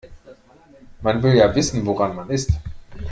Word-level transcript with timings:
Man 1.03 1.21
will 1.21 1.35
ja 1.35 1.53
wissen 1.53 1.85
woran 1.85 2.15
man 2.15 2.31
ist. 2.31 2.49